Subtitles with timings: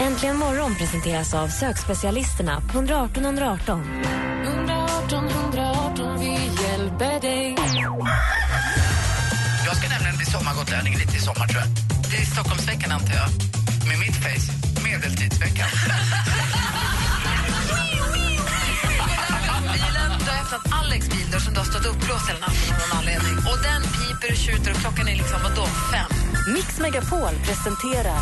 [0.00, 4.02] Äntligen morgon presenteras av sökspecialisterna på 118 118.
[4.44, 7.56] 118 118, vi hjälper dig.
[9.66, 11.70] Jag ska nämligen bli sommargotlänning lite i sommar tror jag.
[12.10, 13.28] Det är Stockholmsveckan antar jag.
[13.88, 14.52] Med mitt face,
[14.84, 15.68] medeltidsveckan.
[20.42, 23.36] öppnat Alex bildörr som du har stått uppblåst hela natten av någon anledning.
[23.50, 26.10] Och den piper och tjuter och klockan är liksom, vadå, fem?
[26.54, 28.20] Mix Megapol presenterar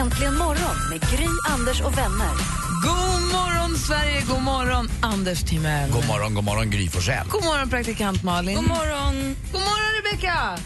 [0.00, 2.32] Äntligen morgon med Gry, Anders och vänner.
[2.88, 4.22] God morgon, Sverige!
[4.28, 5.90] God morgon, Anders Timell.
[5.90, 7.26] God morgon, god morgon Gry Forssell.
[7.28, 8.56] God morgon, praktikant Malin.
[8.56, 9.36] God morgon.
[9.52, 10.58] God morgon, Rebecka!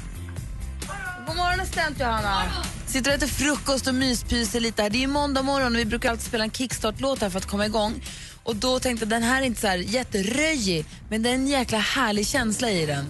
[1.27, 2.43] God morgon, assistent Johanna.
[2.87, 4.91] Sitter och äter frukost och myspyser lite här.
[4.91, 7.67] Det är måndag morgon och vi brukar alltid spela en kickstart-låt här för att komma
[7.67, 8.03] igång.
[8.45, 11.47] Och då tänkte jag den här är inte så här jätteröjig, men det är en
[11.47, 13.07] jäkla härlig känsla i den.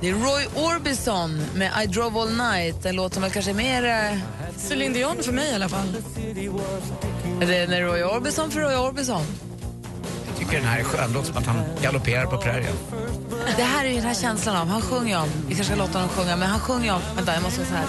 [0.00, 2.86] Det är Roy Orbison med I drove all night.
[2.86, 3.84] En låt som väl kanske är mer...
[3.84, 4.18] eh,
[4.56, 5.96] Céline Dion för mig i alla fall.
[7.40, 9.22] Är det en Roy Orbison för Roy Orbison?
[10.26, 12.74] Jag tycker den här är skön, låter som att han galopperar på prärien.
[13.56, 15.92] Det här är ju den här känslan av, han sjunger om, vi kanske ska låta
[15.92, 17.86] honom sjunga, men han sjunger om, vänta jag måste så här.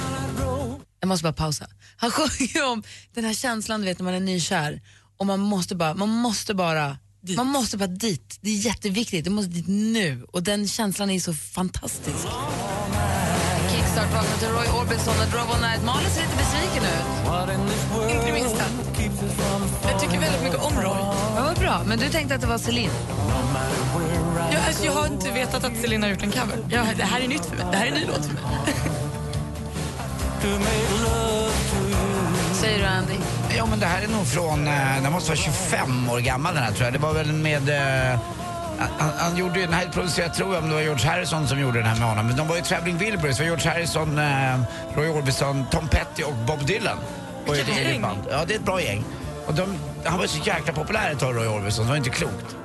[1.00, 1.68] Jag måste bara pausa.
[1.98, 2.84] Han sjunger om
[3.14, 4.82] den här känslan du vet när man är nykär
[5.22, 6.98] och man måste bara, man måste bara
[7.36, 8.38] Man måste bara dit.
[8.42, 9.26] Det är jätteviktigt.
[9.26, 10.26] Du måste dit nu.
[10.32, 12.18] Och den känslan är så fantastisk.
[13.72, 15.86] Kickstart vaknar till Roy Orbison och Drove All Night.
[15.86, 18.12] Malin ser lite besviken ut.
[18.14, 18.64] Inte det minsta.
[19.92, 20.98] Jag tycker väldigt mycket om Roy.
[21.36, 21.82] Ja, vad bra.
[21.88, 22.92] Men du tänkte att det var Celine?
[24.52, 26.58] Jag, alltså, jag har inte vetat att Céline har gjort en cover.
[26.70, 27.66] Jag, det här är nytt för mig.
[27.72, 28.44] Det här är en ny låt för mig.
[32.54, 33.41] Säger du Andy?
[33.58, 36.64] Ja men det här är nog från, eh, den måste vara 25 år gammal den
[36.64, 36.94] här tror jag.
[36.94, 38.20] Det var väl med eh,
[38.98, 41.60] han, han gjorde ju den här producerad, tror jag, om det var George Harrison som
[41.60, 42.28] gjorde den här med honom.
[42.28, 44.60] Men de var ju Traveling Wilburys, det var George Harrison, eh,
[44.96, 46.98] Roy Orbison, Tom Petty och Bob Dylan.
[47.46, 48.06] Vilket gäng.
[48.32, 49.04] Ja, det är ett bra gäng.
[49.48, 49.76] Och de,
[50.06, 52.56] han var så jäkla populär ett tag, Roy Orbison, det var inte klokt.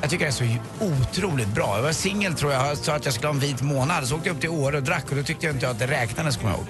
[0.00, 1.76] Jag tycker det är så otroligt bra.
[1.76, 4.06] Jag var singel tror jag, jag sa att jag skulle ha en vit månad.
[4.08, 5.86] Så åkte jag upp till Åre och drack och då tyckte jag inte att det
[5.86, 6.66] räknades, kommer jag ihåg.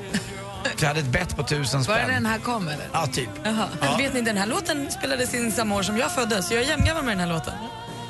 [0.65, 2.15] Så jag hade ett bett på tusen Var det spänn.
[2.15, 2.89] den här kom eller?
[2.93, 3.29] Ja, typ.
[3.45, 3.69] Jaha.
[3.81, 6.67] Men vet ni, den här låten spelades in samma år som jag föddes, jag är
[6.69, 7.55] jämngammal med den här låten.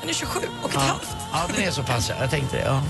[0.01, 0.81] Den är 27 och ett Ja.
[0.81, 1.07] halvt.
[1.31, 2.15] ja, den är så pass, ja.
[2.19, 2.63] jag tänkte det.
[2.63, 2.81] Ja.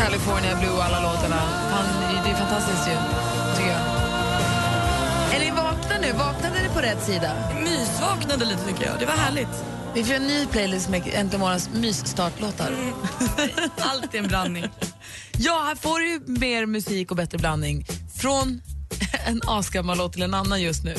[0.00, 1.36] California Blue och alla låtarna.
[1.70, 1.84] Han,
[2.24, 2.96] det är fantastiskt ju,
[3.56, 3.80] tycker jag.
[5.34, 6.12] Är ni vakna nu?
[6.12, 7.32] Vaknade ni på rätt sida?
[7.64, 8.98] Mysvaknade lite tycker jag.
[8.98, 9.64] Det var härligt.
[9.94, 12.72] Vi får en ny playlist med Äntligen morgons mysstartlåtar.
[13.78, 14.64] Allt är en blandning.
[15.38, 17.86] Ja, här får du mer musik och bättre blandning.
[18.16, 18.62] Från
[19.26, 20.94] en asgammal låt till en annan just nu.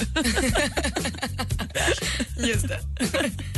[2.38, 2.80] Just det.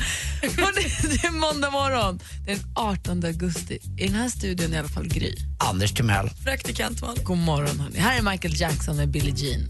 [1.04, 2.20] Det är måndag morgon.
[2.46, 3.80] Det är den 18 augusti.
[3.98, 5.36] I den här studion i alla fall Gry.
[5.58, 6.30] Anders Timell.
[6.44, 7.24] Praktikant Malin.
[7.24, 8.00] God morgon hörni.
[8.00, 9.68] Här är Michael Jackson med Billie Jean.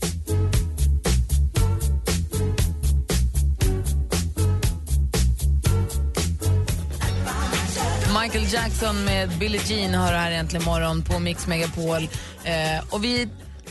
[8.21, 12.09] Michael Jackson med Billie Jean har här äntligen morgon på Mix Megapol.
[12.43, 13.27] Eh, och vi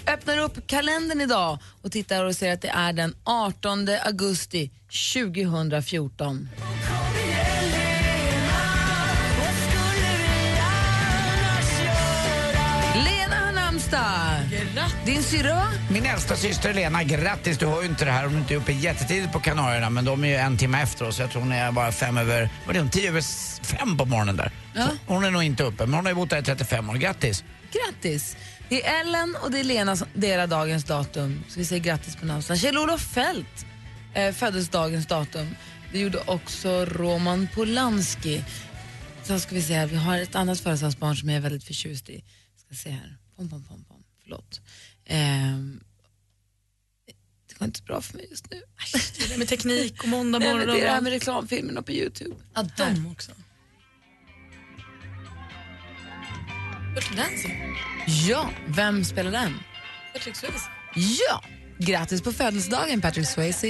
[0.07, 4.71] öppnar upp kalendern idag och tittar och ser att det är den 18 augusti
[5.15, 6.49] 2014.
[12.95, 14.33] Lena har namnsdag.
[15.07, 15.63] Din syrra?
[15.91, 17.59] Min äldsta syster Lena, grattis.
[17.59, 20.05] Du hör ju inte det här om du inte är uppe jättetidigt på Kanarierna men
[20.05, 21.19] de är ju en timme efter oss.
[21.21, 23.23] Jag tror hon är bara fem över, vad är det, tio över
[23.65, 24.51] fem på morgonen där.
[24.75, 24.89] Ja.
[25.07, 26.95] Hon är nog inte uppe men hon har ju bott där i 35 år.
[26.95, 27.45] Grattis!
[27.73, 28.37] Grattis!
[28.73, 31.45] Det är Ellen och det är Lena som delar dagens datum.
[31.49, 32.59] Så vi säger grattis på namnsdagen.
[32.59, 33.67] Kjell-Olof Fält
[34.15, 35.55] eh, föddes dagens datum.
[35.93, 38.45] Det gjorde också Roman Polanski.
[39.23, 42.09] Så ska vi se här, vi har ett annat födelsedagsbarn som jag är väldigt förtjust
[42.09, 42.25] i.
[42.57, 43.19] Ska se här.
[43.37, 44.05] Pom, pom, pom, pom.
[44.23, 44.61] Förlåt.
[45.05, 45.81] Ehm,
[47.49, 48.63] det går inte så bra för mig just nu.
[49.19, 50.67] Det där med teknik och måndag Nej, morgon.
[50.67, 52.37] det är det här med reklamfilmerna på Youtube.
[52.55, 53.33] Ja, de också.
[56.95, 57.77] Dirty Dancing.
[58.07, 59.61] Ja, vem spelar den?
[60.13, 60.69] Patrick Swayze.
[60.95, 61.41] Ja,
[61.79, 63.67] grattis på födelsedagen Patrick Swayze.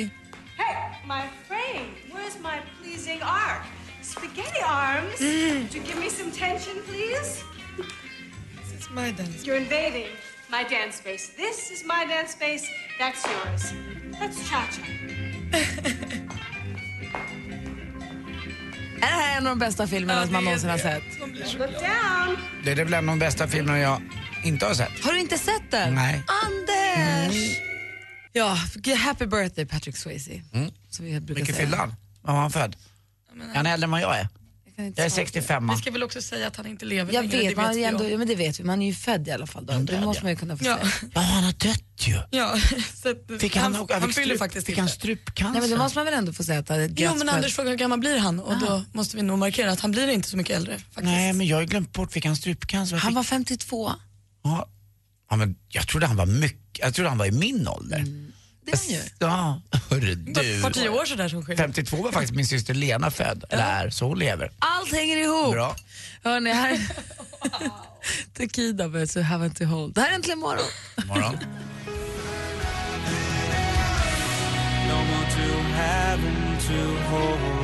[0.56, 0.74] Hey,
[1.06, 1.94] my frame.
[2.12, 3.62] Where's my pleasing arc?
[4.02, 5.20] Spaghetti arms.
[5.20, 5.62] Mm.
[5.62, 7.44] Would you give me some tension, please?
[8.56, 9.46] This is my dance.
[9.46, 10.08] You're invading
[10.50, 11.30] my dance space.
[11.36, 12.68] This is my dance space.
[12.98, 13.72] That's yours.
[14.20, 14.82] Let's cha-cha.
[19.22, 21.02] Är det här en av de bästa filmerna som man någonsin har sett?
[22.64, 24.02] Det är väl en av de bästa filmerna jag
[24.44, 25.04] inte har sett.
[25.04, 25.94] Har du inte sett den?
[25.94, 26.22] Nej.
[26.44, 27.36] Anders!
[28.32, 28.56] Ja,
[28.98, 30.42] happy birthday Patrick Swayze.
[30.90, 31.66] Som vi brukar Vilken säga.
[31.66, 31.94] fyllde han?
[32.22, 32.76] Var var han född?
[33.52, 34.28] Är han äldre än vad jag är?
[34.76, 35.10] Jag är svara på det.
[35.10, 35.68] 65.
[35.74, 37.48] Vi ska väl också säga att han inte lever Jag längre.
[37.48, 38.12] vet, man, är vi ändå, jag.
[38.12, 38.64] ja, men det vet vi.
[38.64, 39.66] Man är ju född i alla fall.
[39.66, 39.78] Då.
[39.78, 41.10] Det måste man ju kunna få Ja, säga.
[41.14, 42.14] Ja, han har dött ju.
[42.30, 42.56] ja.
[43.02, 44.80] Så att, Fick han, han, han, han fick fyller faktiskt Fick inte.
[44.82, 45.52] han strupcancer?
[45.52, 47.54] Nej, men då måste man väl ändå få säga att det är Jo men Anders
[47.54, 50.28] frågar hur gammal blir han och då måste vi nog markera att han blir inte
[50.28, 50.78] så mycket äldre.
[50.78, 51.02] Faktiskt.
[51.04, 52.12] Nej, men jag har glömt bort.
[52.12, 52.96] Fick han strupcancer?
[52.96, 53.92] Han var 52.
[54.44, 54.68] Ja.
[55.30, 56.78] ja, men jag trodde han var mycket...
[56.78, 57.98] Jag trodde han var i min ålder.
[57.98, 58.31] Mm.
[58.64, 59.00] Det är han ju.
[59.18, 60.56] Ja, hörru du.
[60.56, 61.64] Ett par tio år sådär som skiljer.
[61.64, 63.44] 52 var faktiskt min syster Lena född.
[63.50, 64.52] Eller är, så hon lever.
[64.58, 65.52] Allt hänger ihop.
[65.52, 65.76] Bra.
[66.24, 66.78] Hörni, här...
[68.34, 69.94] Takida med So Haven't to Hold.
[69.94, 70.64] Det här är Äntligen morgon.
[71.06, 71.38] Morgon.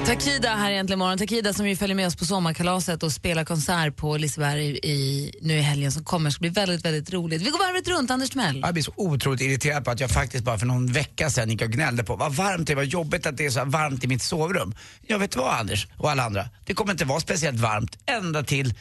[0.08, 1.18] Takida här är Äntligen morgon.
[1.18, 5.54] Takida som ju följer med oss på sommarkalaset och spelar konsert på Liseberg i, nu
[5.58, 6.30] i helgen som kommer.
[6.30, 7.42] Det ska bli väldigt, väldigt roligt.
[7.42, 8.10] Vi går varvet runt.
[8.10, 8.60] Anders Timell.
[8.60, 11.62] Jag blir så otroligt irriterad på att jag faktiskt bara för någon vecka sedan gick
[11.62, 14.04] och gnällde på vad varmt det är, vad jobbigt att det är så här varmt
[14.04, 14.74] i mitt sovrum.
[15.06, 18.74] Jag vet vad Anders och alla andra, det kommer inte vara speciellt varmt ända till,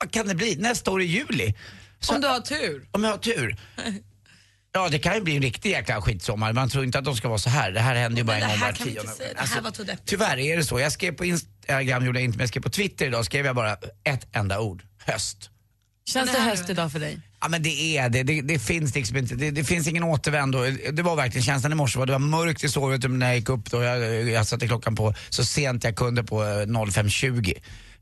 [0.00, 1.54] vad kan det bli, nästa år i juli.
[2.00, 2.88] Så, Om du har tur.
[2.92, 3.56] om jag har tur.
[4.76, 6.52] Ja, det kan ju bli en riktig jäkla skitsommar.
[6.52, 7.70] Man tror inte att de ska vara så här.
[7.72, 9.00] Det här händer ju bara en gång var tionde.
[9.36, 9.54] Alltså.
[10.04, 10.80] Tyvärr är det så.
[10.80, 13.56] Jag skrev på Instagram, gjorde jag inte, men jag skrev på Twitter idag, skrev jag
[13.56, 13.72] bara
[14.04, 14.82] ett enda ord.
[15.04, 15.50] Höst.
[16.12, 17.18] Känns det höst idag för dig?
[17.40, 20.58] Ja men det är det, det, det finns liksom inte, det, det finns ingen återvändo.
[20.92, 23.48] Det var verkligen känslan i morse, var- det var mörkt i sovrummet när jag gick
[23.48, 27.52] upp då, jag, jag satte klockan på så sent jag kunde på eh, 05.20.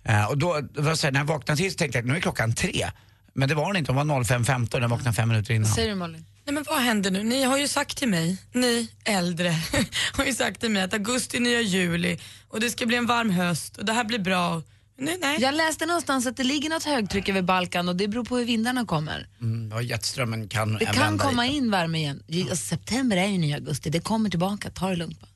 [0.05, 2.20] Eh, och då, då så här, när jag vaknade till så tänkte jag nu är
[2.20, 2.91] klockan tre.
[3.35, 5.70] Men det var den inte, hon var 05.15 jag vaknade fem minuter innan.
[5.70, 6.25] Säger du Malin?
[6.46, 7.23] Nej men vad händer nu?
[7.23, 9.55] Ni har ju sagt till mig, ni äldre,
[10.12, 12.19] har ju sagt till mig att augusti är nya juli
[12.49, 14.62] och det ska bli en varm höst och det här blir bra.
[14.99, 15.41] Nej, nej.
[15.41, 18.44] Jag läste någonstans att det ligger något högtryck över Balkan och det beror på hur
[18.44, 19.29] vindarna kommer.
[19.41, 21.55] Mm, ja, jetströmmen kan Det kan komma lite.
[21.56, 22.23] in värme igen.
[22.41, 24.70] Alltså, september är ju nya augusti, det kommer tillbaka.
[24.70, 25.29] Ta det lugnt bara.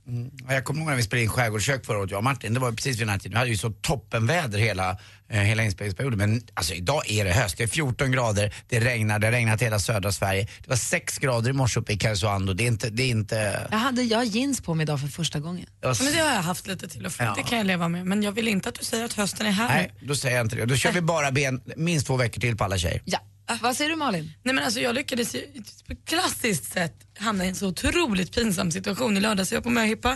[0.49, 2.55] Ja, jag kommer ihåg när vi spelade in Skärgårdskök förra året, jag och Martin.
[2.55, 3.33] Det var precis vid den här tiden.
[3.33, 4.97] Vi hade ju så toppenväder hela,
[5.31, 6.19] hela inspelningsperioden.
[6.19, 7.57] Men alltså idag är det höst.
[7.57, 10.49] Det är 14 grader, det regnar, det har regnat hela södra Sverige.
[10.63, 12.53] Det var 6 grader i morse uppe i Karesuando.
[12.53, 12.91] Det är inte...
[12.91, 15.67] Det är inte Jag, hade, jag jeans på mig idag för första gången.
[15.81, 17.35] jag Men det har jag haft lite till och från, Ja.
[17.37, 18.07] det kan jag leva med.
[18.07, 20.47] Men jag vill inte att du säger att hösten är här nej, då säger jag
[20.47, 20.65] inte det.
[20.67, 23.03] Då kör vi bara ben minst två veckor till på alla tjejer.
[23.05, 23.19] Ja.
[23.63, 24.33] Vad säger du Malin?
[24.43, 25.41] Nej men alltså jag lyckades ju
[25.87, 29.53] på ett klassiskt sätt hamna i en så otroligt pinsam situation i lördags.
[29.53, 30.09] Jag var på möhippa,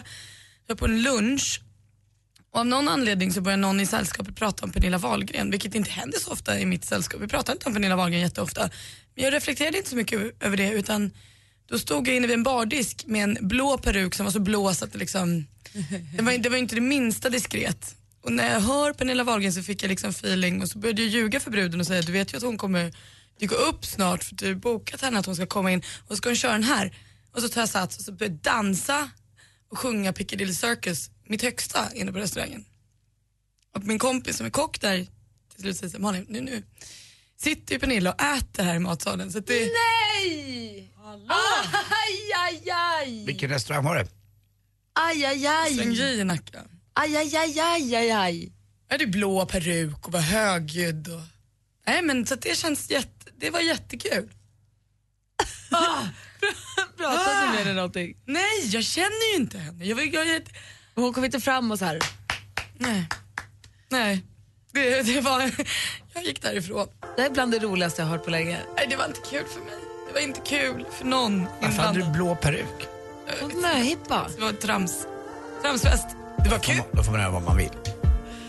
[0.67, 1.61] jag var på en lunch
[2.53, 5.91] och av någon anledning så började någon i sällskapet prata om Pernilla Wahlgren, vilket inte
[5.91, 7.21] händer så ofta i mitt sällskap.
[7.21, 8.71] Vi pratar inte om Pernilla Wahlgren jätteofta.
[9.15, 11.11] Men jag reflekterade inte så mycket över det utan
[11.67, 14.75] då stod jag inne vid en bardisk med en blå peruk som var så blå
[14.75, 15.47] så att det liksom,
[16.17, 17.97] det var, det var inte det minsta diskret.
[18.23, 21.11] Och när jag hör Pernilla Wahlgren så fick jag liksom feeling och så började jag
[21.11, 22.93] ljuga för bruden och säga du vet ju att hon kommer
[23.39, 26.17] dyka upp snart för du har bokat henne att hon ska komma in och så
[26.17, 26.93] ska hon köra den här.
[27.33, 29.11] Och så tar jag sats och så började jag dansa
[29.71, 32.65] och sjunga Piccadilly Circus, mitt högsta inne på restaurangen.
[33.75, 35.07] Och min kompis som är kock där
[35.55, 36.63] till slut säger Malin, nu, nu
[37.37, 39.33] sitter ju Pernilla och äter här i matsalen.
[39.33, 40.93] Så att det, Nej!
[41.29, 43.25] Aj, aj, aj!
[43.27, 44.09] Vilken restaurang var det?
[44.93, 45.75] Aj, aj, aj!
[45.75, 46.65] Sväng J i Nacka.
[46.95, 48.53] Aj, aj, aj, aj, aj, aj.
[48.89, 51.09] Jag hade blå peruk och var högljudd.
[51.09, 51.21] Och...
[51.87, 54.31] Nej men så att det känns jätte, det var jättekul.
[56.97, 58.17] Pratade du med henne någonting?
[58.27, 59.85] Nej, jag känner ju inte henne.
[59.85, 60.43] Jag, jag, jag,
[60.95, 61.99] Hon kom inte fram och så här.
[62.79, 63.09] nej.
[63.89, 64.23] Nej.
[64.73, 65.51] Det, det var,
[66.15, 66.87] jag gick därifrån.
[67.17, 68.59] Det är bland det roligaste jag har hört på länge.
[68.77, 69.75] Nej, det var inte kul för mig.
[70.09, 72.89] Det var inte kul för någon Varför hade du blå peruk?
[73.63, 74.27] Möhippa.
[74.37, 75.07] Det var trams.
[75.63, 76.07] Tramsfest.
[76.45, 77.71] Det var kul, man- Då får man göra vad man vill.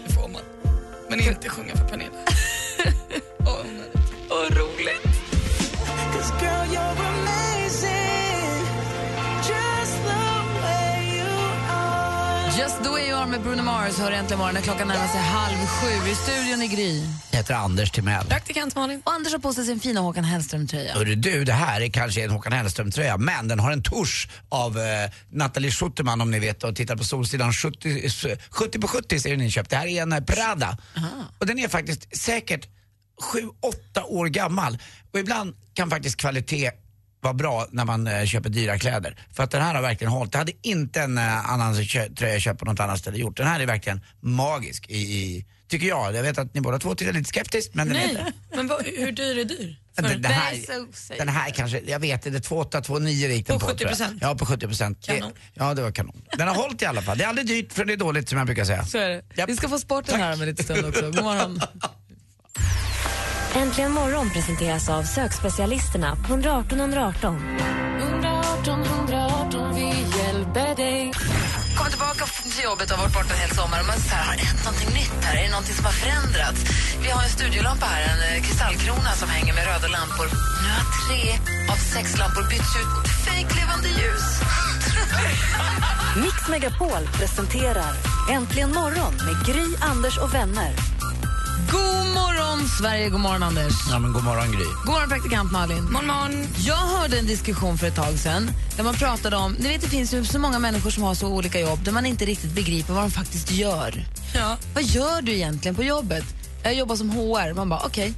[0.08, 0.42] det får man.
[1.10, 2.12] Men inte sjunga för Pernilla.
[3.40, 4.14] Åh, onödigt.
[4.30, 5.13] Åh, roligt.
[13.34, 16.12] Med Bruno Mars hör äntligen morgon när klockan närmar sig halv sju.
[16.12, 17.04] I studion i Gry.
[17.32, 18.26] Jag heter Anders Timell.
[18.26, 19.02] Praktikant Malin.
[19.06, 20.94] Och Anders har på sig sin fina Håkan Hellström-tröja.
[20.94, 24.80] Hörru du, det här är kanske en Håkan Hellström-tröja, men den har en tusch av
[24.80, 24.84] eh,
[25.32, 28.10] Nathalie Schutterman om ni vet och tittar på Solsidan 70,
[28.50, 29.70] 70 på 70 ser den inköpt.
[29.70, 30.78] Det här är en eh, Prada.
[31.40, 32.68] Och den är faktiskt säkert
[33.96, 34.78] 7-8 år gammal.
[35.14, 36.72] Och ibland kan faktiskt kvalitet
[37.24, 39.18] vara bra när man eh, köper dyra kläder.
[39.32, 40.32] För att den här har verkligen hållit.
[40.32, 41.76] Det hade inte en eh, annan
[42.18, 43.38] tröja jag köpt på något annat ställe gjort.
[43.38, 46.16] Den här är verkligen magisk i, i tycker jag.
[46.16, 48.86] Jag vet att ni båda två tittar lite skeptiskt men den är Nej, men vad,
[48.86, 49.80] hur dyr är dyr?
[49.96, 53.74] Den, den, här, den här kanske, jag vet inte, 28, 29 gick den På på.
[53.78, 53.98] tror jag.
[53.98, 54.18] 70%?
[54.22, 55.06] Ja, på 70 procent.
[55.06, 55.32] Kanon.
[55.54, 56.22] Ja, det var kanon.
[56.38, 57.18] Den har hållit i alla fall.
[57.18, 58.86] Det är aldrig dyrt för det är dåligt som jag brukar säga.
[58.86, 59.22] Så är det.
[59.36, 59.50] Japp.
[59.50, 61.02] Vi ska få sporten här om en liten stund också.
[61.02, 61.62] God morgon.
[63.56, 67.36] Äntligen morgon presenteras av sökspecialisterna på 118 118.
[68.00, 71.12] 118 118, vi hjälper dig.
[71.78, 73.80] Kommer tillbaka till jobbet och har varit borta en hel sommar.
[73.82, 75.36] Och man så här, har det hänt någonting nytt här?
[75.40, 76.60] Är det någonting som har förändrats?
[77.04, 80.28] Vi har en studiolampa här, en eh, kristallkrona som hänger med röda lampor.
[80.64, 81.22] Nu har tre
[81.74, 84.26] av sex lampor bytts ut mot fejklevande ljus.
[86.24, 87.94] Mix Megapol presenterar
[88.36, 90.93] Äntligen morgon med Gry, Anders och vänner.
[91.72, 93.10] God morgon, Sverige.
[93.10, 93.74] God morgon, Anders.
[93.90, 94.66] Ja, men god morgon Gry.
[94.86, 95.84] God morgon, praktikant Malin.
[95.84, 96.48] Morgon, morgon.
[96.58, 99.88] Jag hörde en diskussion för ett tag sedan där man pratade om, ni vet det
[99.88, 102.94] finns ju så många människor som har så olika jobb där man inte riktigt begriper
[102.94, 104.06] vad de faktiskt gör.
[104.36, 104.58] Ja.
[104.74, 106.24] Vad gör du egentligen på jobbet?
[106.64, 107.54] Jag jobbar som HR.
[107.54, 108.14] Man bara, okej.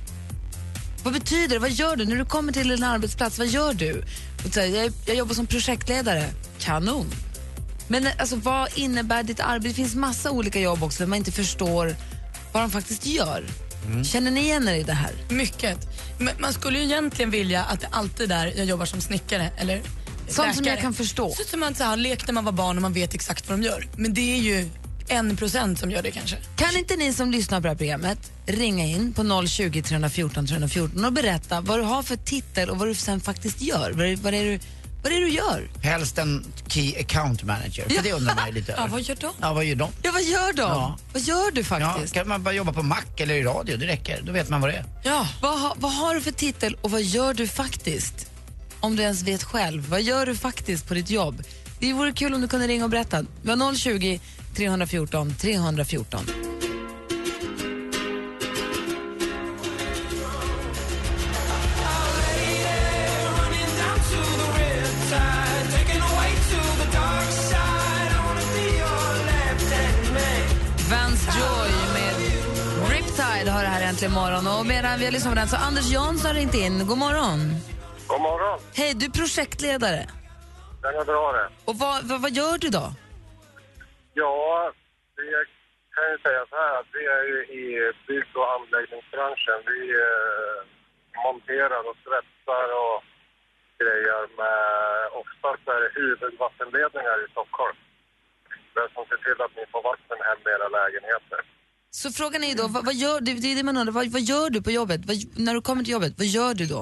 [1.04, 1.60] Vad betyder det?
[1.60, 2.06] Vad gör du?
[2.06, 4.04] När du kommer till en arbetsplats, vad gör du?
[4.56, 6.30] Jag, jag jobbar som projektledare.
[6.60, 7.06] Kanon.
[7.88, 9.68] Men alltså, vad innebär ditt arbete?
[9.68, 11.96] Det finns massa olika jobb också där man inte förstår
[12.55, 13.45] vad de faktiskt gör.
[14.03, 15.12] Känner ni igen er i det här?
[15.29, 15.77] Mycket.
[16.19, 19.81] Men man skulle ju egentligen vilja att det alltid är jag jobbar som snickare eller
[20.27, 20.69] Sånt som läkare.
[20.75, 21.33] jag kan förstå.
[21.38, 23.59] Så som man så här, lekt när man var barn och man vet exakt vad
[23.59, 23.88] de gör.
[23.97, 24.69] Men det är ju
[25.07, 26.38] en procent som gör det kanske.
[26.55, 31.05] Kan inte ni som lyssnar på det här programmet ringa in på 020 314 314
[31.05, 33.91] och berätta vad du har för titel och vad du sen faktiskt gör?
[33.91, 34.59] Vad, är- vad, är, du,
[35.05, 35.69] vad är det du gör?
[35.83, 38.88] Helst en Key Account Manager, för det undrar man ju lite Ja, över.
[38.89, 39.31] vad gör de?
[39.41, 39.89] Ja, vad gör de?
[40.01, 40.62] Ja, vad gör de?
[40.62, 40.97] Ja.
[41.13, 42.13] Vad gör du Ja, faktiskt?
[42.13, 44.21] kan man bara jobba på Mac eller i radio, det räcker.
[44.24, 44.85] Då vet man vad det är.
[45.03, 45.27] Ja.
[45.41, 48.31] Vad, ha, vad har du för titel och vad gör du faktiskt?
[48.79, 49.89] Om du ens vet själv.
[49.89, 51.43] Vad gör du faktiskt på ditt jobb?
[51.79, 53.25] Det vore kul om du kunde ringa och berätta.
[53.41, 54.19] Vi har 020
[54.55, 56.29] 314 314.
[74.12, 74.59] Har det här äntligen morgon.
[74.59, 76.88] Och medan vi har lyssnat på den så har Anders Jansson ringt in.
[76.88, 77.39] God morgon.
[78.07, 78.59] God morgon.
[78.75, 80.01] Hej, du är projektledare.
[80.81, 81.47] Den är bra det.
[81.65, 82.85] Och vad, vad, vad gör du då?
[84.13, 84.71] Ja,
[85.17, 85.25] vi
[85.95, 87.63] kan ju säga så här att vi är ju i
[88.07, 89.59] bygg och anläggningsbranschen.
[89.71, 90.59] Vi eh,
[91.25, 92.97] monterar och svetsar och
[93.81, 94.62] grejer med
[95.21, 97.77] oftast är det huvudvattenledningar i Stockholm.
[98.75, 101.41] Det som ser till att ni får vatten hem i era lägenheter.
[102.02, 103.32] Så frågan är ju då, vad, vad gör du?
[103.42, 105.02] Det är det man undrar, vad, vad gör du på jobbet?
[105.10, 106.82] Vad, när du kommer till jobbet, vad gör du då?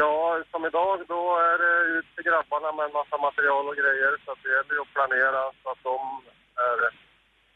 [0.00, 0.16] Ja,
[0.52, 4.12] som idag då är det ut till grabbarna med en massa material och grejer.
[4.24, 5.98] Så att det gäller ju att planera så att de
[6.68, 6.78] är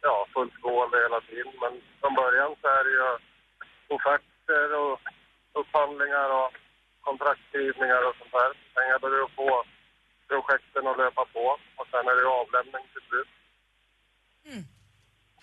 [0.06, 1.54] ja, fullgående hela tiden.
[1.62, 3.02] Men från början så är det ju
[3.94, 4.96] offerter och
[5.60, 6.50] upphandlingar och
[7.06, 8.56] kontraktskrivningar och sånt.
[8.74, 9.50] Sen gäller det att få
[10.30, 11.46] projekten att löpa på
[11.78, 13.32] och sen är det avlämning till slut.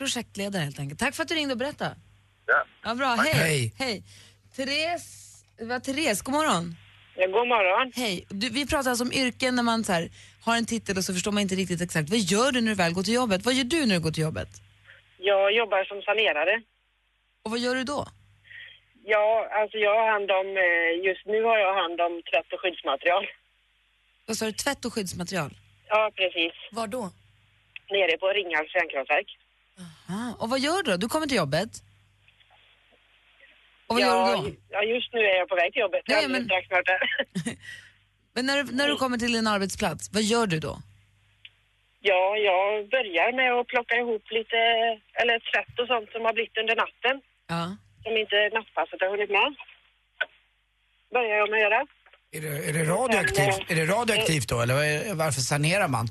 [0.02, 1.00] Projektledare helt enkelt.
[1.00, 1.96] Tack för att du ringde och berättade.
[2.46, 2.64] Ja.
[2.84, 3.08] Ja, bra.
[3.08, 3.34] Hej.
[3.34, 3.74] Hej.
[3.78, 4.04] Hej.
[4.56, 6.76] Therese, det var Therese, god morgon.
[7.16, 7.92] Ja, god morgon.
[7.96, 8.26] Hej.
[8.30, 10.10] Du, vi pratar alltså om yrken när man så här,
[10.46, 12.10] har en titel och så förstår man inte riktigt exakt.
[12.10, 13.46] Vad gör du när du väl går till jobbet?
[13.46, 14.50] Vad gör du när du går till jobbet?
[15.18, 16.62] Jag jobbar som sanerare.
[17.44, 18.08] Och vad gör du då?
[19.04, 22.60] Ja, alltså jag har hand om, eh, just nu har jag hand om tvätt och
[22.62, 23.26] skyddsmaterial.
[24.26, 24.52] Vad sa du?
[24.52, 25.52] Tvätt och skyddsmaterial?
[25.88, 26.54] Ja, precis.
[26.72, 27.04] Var då?
[27.90, 29.30] Nere på Ringhals kärnkraftverk.
[30.14, 30.98] Ah, och vad gör du då?
[30.98, 31.72] Du kommer till jobbet.
[33.88, 34.56] Och vad ja, gör du då?
[34.70, 36.02] Ja, just nu är jag på väg till jobbet.
[36.06, 37.02] Ja, Jag är men- strax snart där.
[38.34, 40.78] Men när du, när du kommer till din arbetsplats, vad gör du då?
[42.02, 44.58] Ja, jag börjar med att plocka ihop lite,
[45.22, 47.16] eller tvätt och sånt som har blivit under natten.
[47.48, 47.64] Ja.
[48.04, 49.56] Som inte nattpasset har hunnit med.
[51.14, 51.82] Börjar jag med att göra.
[52.32, 56.08] Är det, är det, radioaktivt, är det radioaktivt då, eller varför sanerar man?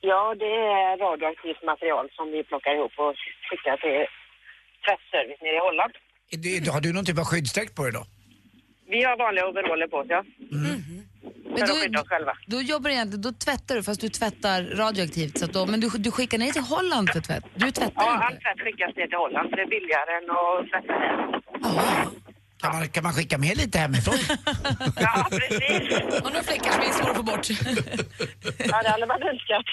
[0.00, 0.44] Ja, det
[0.84, 3.14] är radioaktivt material som vi plockar ihop och
[3.50, 4.00] skickar till
[4.84, 5.92] tvättservice nere i Holland.
[6.44, 8.04] Det, har du någon typ av skyddsdräkt på dig då?
[8.92, 10.24] Vi har vanliga overaller på oss, ja.
[11.44, 12.32] Men För att då, oss själva.
[12.46, 15.38] då jobbar du egentligen, då tvättar du fast du tvättar radioaktivt.
[15.38, 17.44] Så att då, men du, du skickar ner till Holland för tvätt?
[17.54, 18.42] Du tvättar Ja, all inte?
[18.44, 22.29] tvätt skickas ner till Holland för det är billigare än att tvätta där.
[22.60, 24.14] Kan man, kan man skicka med lite hemifrån?
[24.96, 26.22] Ja, precis.
[26.22, 27.46] Har några fläckar som är svåra att få bort?
[28.58, 29.66] Ja, det hade man önskat.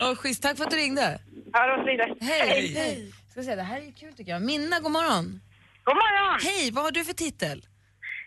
[0.00, 1.20] Oh, schysst, tack för att du ringde.
[1.52, 2.14] Ja, då vidare.
[2.20, 2.74] Hej!
[2.74, 3.12] Hej.
[3.30, 4.42] Ska vi se, det här är kul tycker jag.
[4.42, 5.40] Minna, god morgon.
[5.84, 6.40] God morgon!
[6.42, 7.66] Hej, vad har du för titel?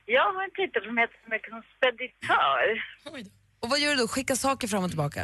[0.05, 1.17] Jag har en titel som heter
[1.77, 2.63] speditör.
[3.61, 4.07] Och vad gör du då?
[4.07, 5.23] Skicka saker fram och tillbaka?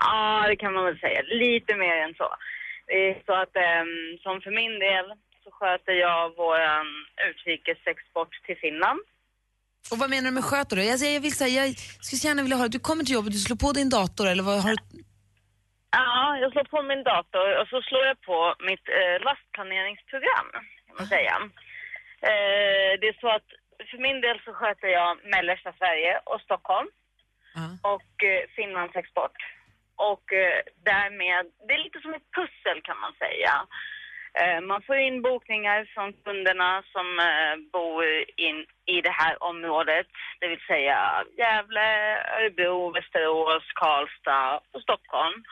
[0.00, 1.20] Ja, det kan man väl säga.
[1.22, 2.28] Lite mer än så.
[2.86, 5.06] Det så att ehm, som för min del
[5.44, 6.58] så sköter jag vår
[7.30, 9.00] utrikesexport till Finland.
[9.90, 10.82] Och vad menar du med sköter då?
[10.82, 13.38] Alltså, jag, vill säga, jag skulle så gärna vilja höra, du kommer till jobbet, du
[13.38, 14.82] slår på din dator eller vad har du?
[16.00, 20.48] Ja, jag slår på min dator och så slår jag på mitt eh, lastplaneringsprogram,
[20.86, 21.34] kan man säga.
[22.30, 23.48] Eh, det är så att
[23.88, 26.88] för min del så sköter jag mellersta Sverige och Stockholm
[27.94, 29.38] och eh, Finlands export.
[30.10, 30.60] Och eh,
[30.92, 33.54] därmed, det är lite som ett pussel kan man säga.
[34.40, 38.04] Eh, man får in bokningar från kunderna som eh, bor
[38.36, 40.06] in i det här området,
[40.40, 41.88] det vill säga Gävle,
[42.36, 45.44] Örebro, Västerås, Karlstad och Stockholm.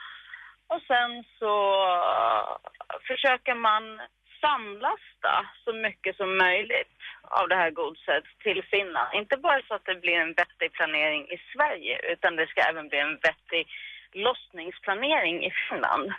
[0.67, 4.01] Och sen så eh, försöker man
[4.41, 5.33] samlasta
[5.65, 9.13] så mycket som möjligt av det här godset till Finland.
[9.13, 12.87] Inte bara så att det blir en vettig planering i Sverige utan det ska även
[12.89, 13.67] bli en vettig
[14.13, 16.11] lossningsplanering i Finland.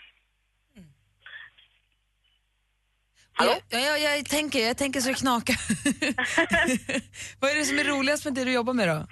[3.39, 5.57] Ja, ja, ja, jag, tänker, jag tänker så det knakar.
[7.41, 9.07] vad är det som är roligast med det du jobbar med då?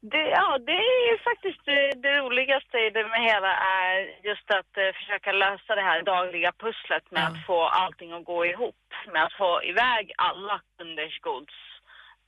[0.00, 3.96] Det, ja, det är faktiskt det, det roligaste i det med hela är
[4.28, 8.46] just att eh, försöka lösa det här dagliga pusslet med att få allting att gå
[8.46, 8.84] ihop.
[9.12, 11.54] Med att få iväg alla kunders gods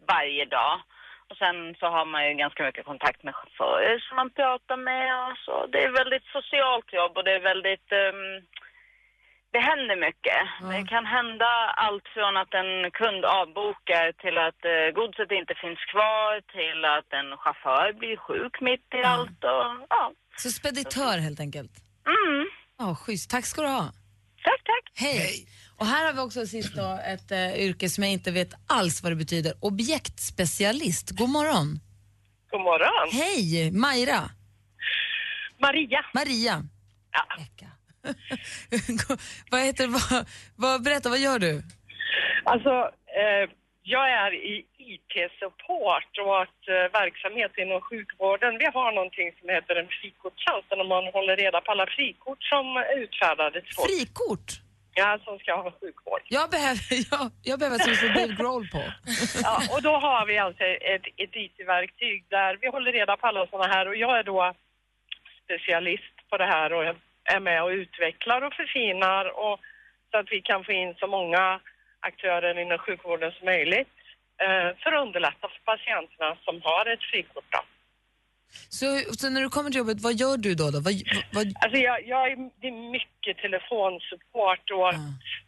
[0.08, 0.74] varje dag.
[1.28, 5.08] Och sen så har man ju ganska mycket kontakt med chaufförer som man pratar med
[5.28, 5.66] och så.
[5.66, 8.34] Det är väldigt socialt jobb och det är väldigt ehm,
[9.54, 10.40] det händer mycket.
[10.72, 11.50] Det kan hända
[11.86, 17.08] allt från att en kund avbokar till att eh, godset inte finns kvar till att
[17.20, 19.40] en chaufför blir sjuk mitt i allt.
[19.52, 20.02] Och, ja.
[20.42, 21.74] Så speditör helt enkelt?
[22.16, 22.42] Mm.
[22.78, 23.30] Ja, schysst.
[23.30, 23.86] Tack ska du ha.
[24.48, 24.84] Tack, tack.
[24.94, 25.46] Hej.
[25.78, 29.02] Och här har vi också sist då ett eh, yrke som jag inte vet alls
[29.02, 29.52] vad det betyder.
[29.60, 31.10] Objektspecialist.
[31.10, 31.68] God morgon.
[32.50, 33.08] God morgon.
[33.12, 34.20] Hej, Majra.
[35.58, 36.00] Maria.
[36.14, 36.62] Maria.
[37.12, 37.24] Ja.
[39.50, 41.62] vad heter vad, vad, Berätta, vad gör du?
[42.44, 42.72] Alltså,
[43.20, 43.50] eh,
[43.82, 48.58] jag är i IT-support och att eh, verksamhet inom sjukvården.
[48.58, 52.66] Vi har någonting som heter en frikortstjänst där man håller reda på alla frikort som
[53.02, 53.64] utfärdades.
[53.86, 54.48] Frikort?
[54.96, 56.22] Ja, som ska ha sjukvård.
[56.28, 58.82] Jag behöver, jag, jag behöver som Dave Grohl på.
[59.42, 63.46] Ja, och då har vi alltså ett, ett IT-verktyg där vi håller reda på alla
[63.46, 64.54] sådana här och jag är då
[65.44, 66.84] specialist på det här och
[67.24, 69.60] är med och utvecklar och förfinar och
[70.10, 71.60] så att vi kan få in så många
[72.00, 73.88] aktörer inom sjukvården som möjligt
[74.44, 77.44] eh, för att underlätta för patienterna som har ett frikort.
[77.50, 77.62] Då.
[78.68, 78.86] Så,
[79.18, 80.70] så när du kommer till jobbet, vad gör du då?
[80.70, 80.80] då?
[80.80, 80.94] Vad,
[81.32, 81.46] vad...
[81.62, 84.92] Alltså jag, jag är, det är mycket telefonsupport och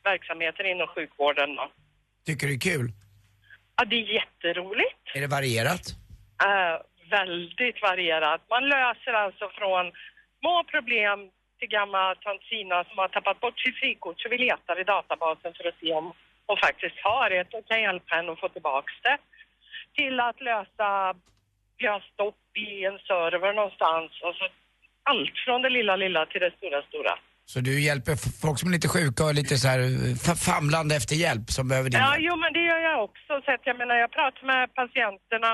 [0.05, 1.57] verksamheter inom sjukvården.
[1.57, 1.71] Då.
[2.27, 2.93] Tycker du det är kul?
[3.77, 5.03] Ja, det är jätteroligt.
[5.15, 5.85] Är det varierat?
[6.47, 6.77] Eh,
[7.11, 8.41] väldigt varierat.
[8.51, 9.93] Man löser alltså från
[10.41, 11.19] små problem
[11.59, 15.53] till gamla tant Sina som har tappat bort sitt frikort så vi letar i databasen
[15.57, 16.07] för att se om
[16.49, 19.19] hon faktiskt har ett och kan hjälpa henne att få tillbaks det.
[19.99, 20.88] Till att lösa,
[21.95, 24.11] har stopp i en server någonstans.
[24.29, 24.45] Alltså,
[25.11, 27.14] allt från det lilla, lilla till det stora, stora.
[27.53, 29.81] Så du hjälper folk som är lite sjuka och lite så här
[30.25, 32.25] f- famlande efter hjälp som behöver din Ja, hjälp?
[32.29, 33.33] jo men det gör jag också.
[33.45, 35.51] Så att jag menar, jag pratar med patienterna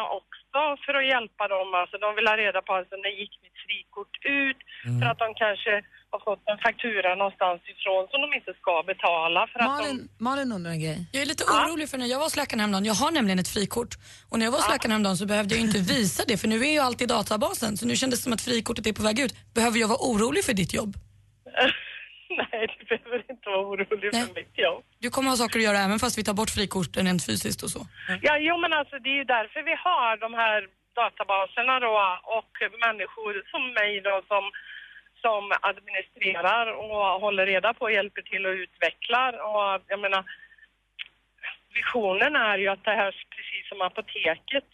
[0.60, 1.68] också för att hjälpa dem.
[1.80, 4.60] Alltså de vill ha reda på alltså, när gick mitt frikort ut?
[5.00, 5.72] För att de kanske
[6.12, 9.40] har fått en faktura någonstans ifrån som de inte ska betala.
[9.52, 9.72] För att de...
[9.72, 10.98] Malin, Malin undrar en grej.
[11.12, 13.52] Jag är lite orolig för när jag var hos läkaren häromdagen, jag har nämligen ett
[13.56, 13.92] frikort
[14.30, 16.58] och när jag var hos läkaren häromdagen så behövde jag inte visa det för nu
[16.68, 19.18] är ju allt i databasen så nu kändes det som att frikortet är på väg
[19.20, 19.34] ut.
[19.54, 20.92] Behöver jag vara orolig för ditt jobb?
[22.52, 24.84] Nej, du behöver inte vara orolig för mitt jobb.
[24.98, 27.70] Du kommer ha saker att göra även fast vi tar bort frikorten rent fysiskt och
[27.70, 27.80] så.
[28.22, 31.94] Ja, jo men alltså det är ju därför vi har de här databaserna då
[32.36, 32.54] och
[32.86, 34.44] människor som mig då som,
[35.24, 40.24] som administrerar och håller reda på hjälper till och utvecklar och jag menar
[41.74, 44.64] visionen är ju att det här precis som apoteket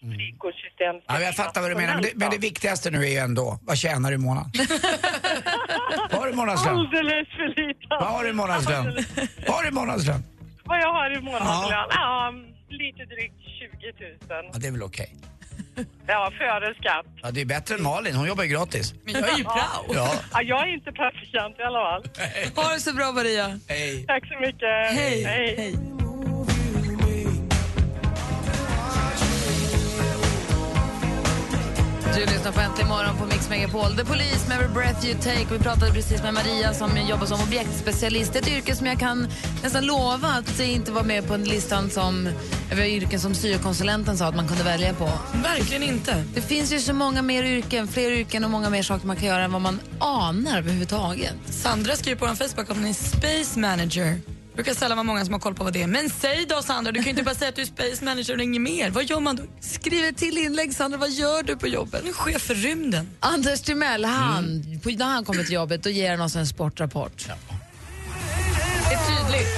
[0.00, 3.16] frikortssystem Ja, jag fattar vad du menar, men det, men det viktigaste nu är ju
[3.16, 4.50] ändå, vad tjänar du i månaden?
[6.10, 6.76] vad har du i månadslön?
[6.76, 7.86] Alldeles för lite.
[7.90, 9.04] Vad har du i månadslön?
[9.46, 10.24] Vad har du i månadslön?
[10.64, 11.86] Vad jag har i månadslön?
[11.90, 12.32] Ja.
[12.68, 14.50] lite drygt 20 000.
[14.52, 15.16] Ja, det är väl okej.
[16.06, 17.06] Ja, före skatt.
[17.22, 18.94] Ja, det är bättre än Malin, hon jobbar ju gratis.
[19.04, 19.94] Men jag är ju prao.
[19.94, 20.14] Ja.
[20.32, 22.02] Ja, jag är inte praktikant i alla fall.
[22.56, 23.60] Ha det så bra Maria.
[23.68, 24.04] Hej.
[24.06, 24.92] Tack så mycket.
[24.92, 25.24] Hej.
[25.24, 25.99] Hej.
[32.14, 33.96] Du lyssnar på Äntligen morgon på Mix Megapol.
[33.96, 35.46] The Police med Every Breath You Take.
[35.50, 38.36] Vi pratade precis med Maria som jobbar som objektspecialist.
[38.36, 39.28] Ett yrke som jag kan
[39.62, 42.28] nästan lova att inte var med på en listan som
[42.72, 45.10] över yrken som syokonsulenten sa att man kunde välja på.
[45.42, 46.24] Verkligen inte.
[46.34, 49.28] Det finns ju så många mer yrken, fler yrken och många mer saker man kan
[49.28, 51.34] göra än vad man anar överhuvudtaget.
[51.46, 54.39] Sandra skriver på vår Facebook att hon är space manager.
[54.54, 55.86] Brukar sällan vara många som har koll på vad det är.
[55.86, 58.36] Men säg då Sandra, du kan ju inte bara säga att du är space manager
[58.36, 58.90] och inget mer.
[58.90, 59.42] Vad gör man då?
[59.60, 62.02] Skriv ett till inlägg Sandra, vad gör du på jobbet?
[62.02, 63.10] Du är chef för rymden.
[63.20, 67.26] Anders Timell, han, på, när han kommer till jobbet då ger han oss en sportrapport.
[68.88, 69.48] Det är tydligt.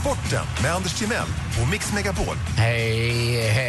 [0.00, 1.28] Sporten med Anders Timell
[1.62, 2.36] och Mix Megapol.
[2.56, 3.63] Hej, hej,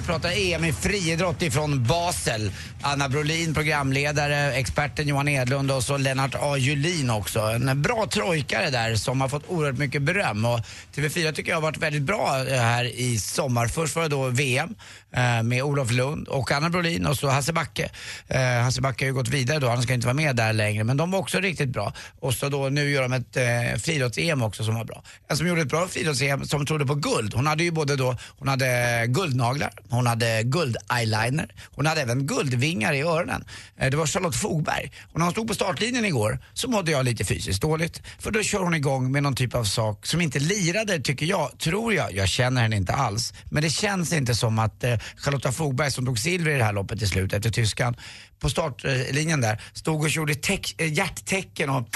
[0.00, 2.52] vi pratar EM i friidrott ifrån Basel.
[2.82, 6.56] Anna Brolin, programledare, experten Johan Edlund och så Lennart A.
[6.56, 7.40] Julin också.
[7.40, 10.44] En bra trojkare där som har fått oerhört mycket beröm.
[10.44, 10.60] Och
[10.94, 13.66] TV4 tycker jag har varit väldigt bra eh, här i sommar.
[13.66, 14.74] Först var det då VM
[15.12, 17.90] eh, med Olof Lund och Anna Brolin och så Hasse Backe.
[18.28, 20.84] Eh, Hasse Backe har ju gått vidare då, han ska inte vara med där längre.
[20.84, 21.92] Men de var också riktigt bra.
[22.20, 23.42] Och så då nu gör de ett eh,
[23.78, 25.02] friidrotts-EM också som var bra.
[25.28, 27.34] En som gjorde ett bra friidrotts-EM som trodde på guld.
[27.34, 32.92] Hon hade ju både då, hon hade guldnaglar, hon hade guld-eyeliner, hon hade även guldvingar
[32.92, 33.44] i öronen.
[33.76, 34.92] Eh, det var Charlotte Fogberg.
[35.12, 38.02] Och när hon stod på startlinjen igår så mådde jag lite fysiskt dåligt.
[38.18, 41.58] För då kör hon igång med någon typ av sak som inte lirade tycker jag,
[41.58, 42.12] tror jag.
[42.12, 43.32] Jag känner henne inte alls.
[43.50, 46.72] Men det känns inte som att eh, Charlotta Fogberg som tog silver i det här
[46.72, 47.96] loppet till slut efter tyskan
[48.38, 50.32] på startlinjen där stod och gjorde
[50.78, 51.88] eh, hjärttecken och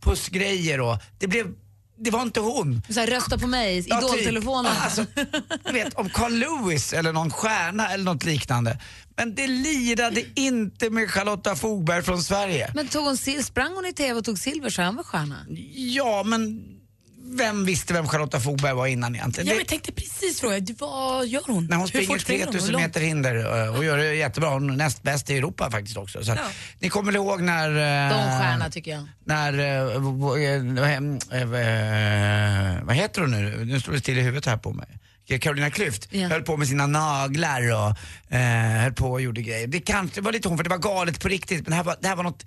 [0.00, 1.46] pussgrejer och det blev
[1.96, 2.82] det var inte hon.
[2.88, 4.10] Så här, rösta på mig, Ja, typ.
[4.10, 4.72] idoltelefonen.
[4.80, 5.06] Alltså,
[5.64, 8.78] du vet, om Carl Lewis eller någon stjärna eller något liknande.
[9.16, 12.70] Men det lirade inte med Charlotta Fogberg från Sverige.
[12.74, 15.46] Men tog hon, sprang hon i TV och tog silver så han var stjärna?
[15.74, 16.64] Ja, men
[17.26, 19.46] vem visste vem Charlotta Fogberg var innan egentligen?
[19.46, 21.66] Ja, Det- men jag tänkte precis fråga, du, vad gör hon?
[21.66, 22.54] när hon springer fort springer hon?
[22.54, 22.86] Hur 3000 långt?
[22.86, 24.50] meter hinder eh, och gör det jättebra.
[24.50, 26.24] Hon är näst bäst i Europa faktiskt också.
[26.24, 26.38] Så att,
[26.78, 27.68] Ni kommer väl ihåg när...
[27.68, 29.04] eh, De stjärna tycker jag.
[29.24, 30.00] När, eh,
[32.84, 33.64] vad heter hon nu?
[33.64, 34.88] Nu står det still i huvudet här på mig.
[35.40, 36.28] Carolina Klüft Ja.
[36.28, 39.66] höll på med sina naglar och eh, höll på och gjorde grejer.
[39.66, 41.96] Det kanske var lite hon för det var galet på riktigt men det här var,
[42.00, 42.44] det här var något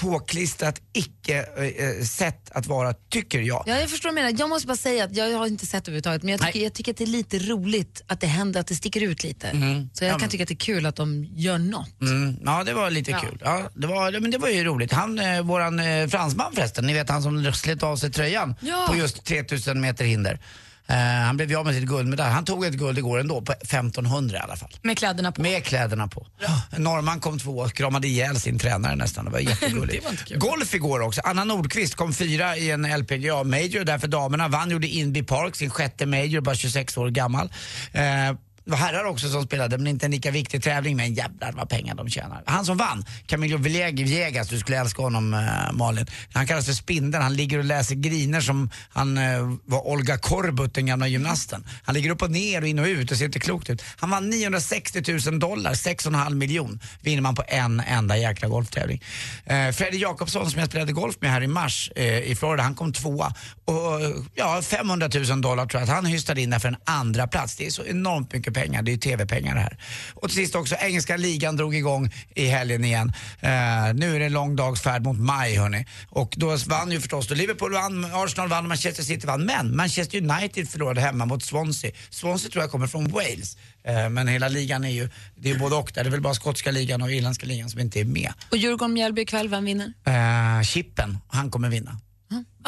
[0.00, 3.64] påklistrat icke-sätt att vara, tycker jag.
[3.66, 4.36] Ja, jag förstår vad du menar.
[4.40, 6.72] Jag måste bara säga att jag har inte sett det överhuvudtaget men jag tycker, jag
[6.74, 9.48] tycker att det är lite roligt att det händer, att det sticker ut lite.
[9.48, 9.88] Mm.
[9.92, 12.00] Så jag Ja, kan tycka att det är kul att de gör något.
[12.00, 13.18] Mm, ja, det var lite Ja.
[13.20, 13.38] kul.
[13.44, 14.92] Ja, det, var, men det var ju roligt.
[14.92, 18.86] Han, eh, våran eh, fransman förresten, ni vet han som slet av sig tröjan Ja.
[18.90, 20.40] på just 3000 meter hinder.
[20.88, 22.30] Eh, han blev ju av med sitt guldmedalj.
[22.30, 24.70] Han tog ett guld igår ändå, på 1500 i alla fall.
[24.82, 25.42] Med kläderna på.
[25.42, 26.26] Med kläderna på.
[26.70, 29.24] En norrman kom två och kramade ihjäl sin tränare nästan.
[29.24, 30.06] Det var jättegulligt.
[30.28, 30.50] Det var.
[30.50, 31.20] Golf igår också.
[31.24, 34.48] Anna Nordqvist kom fyra i en LPGA Major där för damerna.
[34.48, 37.52] Vann, gjorde Inby Park, sin sjätte Major, bara 26 år gammal.
[37.92, 38.02] Eh,
[38.68, 40.96] det var herrar också som spelade, men inte en lika viktig tävling.
[40.96, 42.42] Men jävlar vad pengar de tjänar.
[42.46, 46.06] Han som vann, Camilo Villegas, du skulle älska honom äh, Malin.
[46.32, 49.24] Han kallas för Spindeln, han ligger och läser griner som han äh,
[49.64, 51.64] var Olga Korbut, den gamla gymnasten.
[51.82, 53.82] Han ligger upp och ner och in och ut och ser inte klokt ut.
[53.96, 59.02] Han vann 960 000 dollar, 6,5 miljon, vinner man på en enda jäkla golftävling.
[59.44, 61.90] Äh, Fredrik Jakobsson som jag spelade golf med här i mars
[62.24, 63.34] i Florida, han kom tvåa.
[63.64, 67.26] Och ja, 500 000 dollar tror jag att han hystade in där för en andra
[67.26, 67.56] plats.
[67.56, 69.78] Det är så enormt mycket pengar, det är ju TV-pengar det här.
[70.14, 73.12] Och till sist också, engelska ligan drog igång i helgen igen.
[73.40, 73.50] Eh,
[73.94, 75.86] nu är det en lång dags färd mot maj hörni.
[76.08, 79.44] Och då vann ju förstås då Liverpool vann, Arsenal vann, Manchester City vann.
[79.44, 81.90] Men Manchester United förlorade hemma mot Swansea.
[82.10, 83.56] Swansea tror jag kommer från Wales.
[83.84, 86.04] Eh, men hela ligan är ju, det är ju både och där.
[86.04, 88.32] Det är väl bara skotska ligan och irländska ligan som inte är med.
[88.50, 89.92] Och Djurgården-Mjällby ikväll, vem vinner?
[90.06, 92.00] Eh, Chippen, han kommer vinna.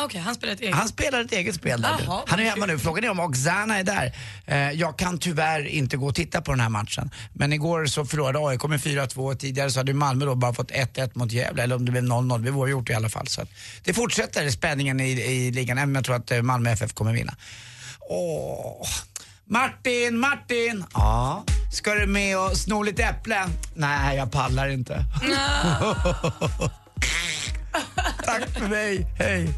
[0.05, 0.75] Okej, han spelar ett eget.
[0.75, 1.97] Han spelar ett eget spel där.
[2.07, 2.79] Jaha, han är hemma nu.
[2.79, 4.17] Frågan är om Oksana är där.
[4.47, 7.11] Eh, jag kan tyvärr inte gå och titta på den här matchen.
[7.33, 9.35] Men igår så förlorade AIK med 4-2.
[9.35, 11.63] Tidigare så hade Malmö då bara fått 1-1 mot Gävle.
[11.63, 12.43] Eller om det blev 0-0.
[12.43, 13.27] Vi var gjort i alla fall.
[13.27, 13.49] Så att
[13.85, 15.79] det fortsätter spänningen i, i ligan.
[15.79, 17.35] Även om jag tror att eh, Malmö FF kommer vinna.
[18.01, 18.87] Åh.
[19.45, 20.85] Martin, Martin!
[20.95, 23.51] Ja, ska du med och sno lite äpplen?
[23.75, 25.05] Nej, jag pallar inte.
[28.31, 29.49] Tack för mig, hej.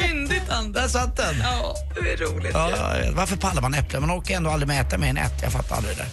[0.00, 0.82] Fyndigt Anders.
[0.82, 1.34] Där satt den.
[1.38, 2.50] Ja, det är roligt.
[2.54, 2.70] Ja,
[3.12, 4.06] varför pallar man äpplen?
[4.06, 5.42] Man orkar ändå aldrig med att äta mer än ett.
[5.42, 6.10] Jag fattar aldrig det där.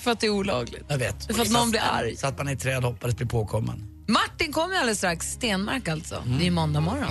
[0.00, 0.84] För att det är olagligt.
[0.88, 1.26] Jag vet.
[1.36, 2.16] För att någon blir arg.
[2.16, 3.84] Satt man i träd hoppades bli påkommen.
[4.08, 5.26] Martin kommer alldeles strax.
[5.26, 6.22] Stenmark alltså.
[6.26, 7.08] Det är ju måndag morgon.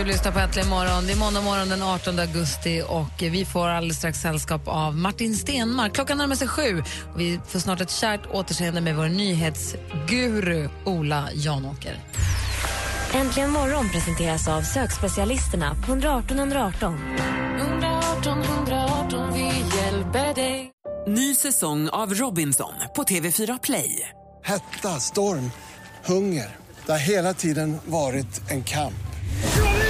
[0.00, 1.06] Du lyssnar på Äntligen morgon.
[1.06, 5.34] Det är måndag morgon den 18 augusti och vi får alldeles strax sällskap av Martin
[5.34, 5.94] Stenmark.
[5.94, 6.82] Klockan närmar sig sju
[7.14, 12.00] och vi får snart ett kärt återseende med vår nyhetsguru Ola Janåker.
[13.14, 16.98] Äntligen morgon presenteras av sökspecialisterna på 118 118.
[17.60, 20.70] 118 118, vi hjälper dig.
[21.06, 24.08] Ny säsong av Robinson på TV4 Play.
[24.44, 25.50] Hetta, storm,
[26.04, 26.56] hunger.
[26.86, 29.09] Det har hela tiden varit en kamp.